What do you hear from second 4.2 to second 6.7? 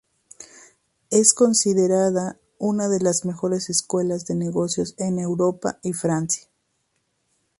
de negocios en Europa y Francia.